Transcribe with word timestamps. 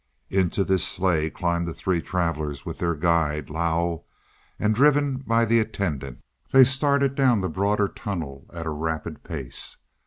Into 0.31 0.63
this 0.63 0.83
sleigh 0.83 1.29
climbed 1.29 1.67
the 1.67 1.75
three 1.75 2.01
travelers 2.01 2.65
with 2.65 2.79
their 2.79 2.95
guide 2.95 3.51
Lao; 3.51 4.05
and, 4.57 4.73
driven 4.73 5.17
by 5.17 5.45
the 5.45 5.59
attendant, 5.59 6.21
they 6.51 6.63
started 6.63 7.13
down 7.13 7.41
the 7.41 7.47
broader 7.49 7.87
tunnel 7.87 8.47
at 8.51 8.65
a 8.65 8.71
rapid 8.71 9.23
pace. 9.23 9.77